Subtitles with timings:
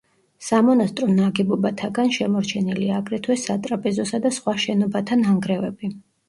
[0.43, 5.93] სამონასტრო ნაგებობათაგან შემორჩენილია აგრეთვე სატრაპეზოსა და სხვა შენობათა ნანგრევები.